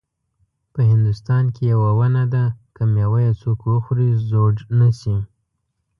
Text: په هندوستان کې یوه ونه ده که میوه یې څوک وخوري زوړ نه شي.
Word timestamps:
په 0.73 0.79
هندوستان 0.91 1.43
کې 1.55 1.63
یوه 1.73 1.91
ونه 1.99 2.23
ده 2.33 2.45
که 2.75 2.83
میوه 2.93 3.19
یې 3.25 3.33
څوک 3.41 3.59
وخوري 3.71 4.09
زوړ 4.29 4.53
نه 4.79 4.89
شي. 4.99 5.17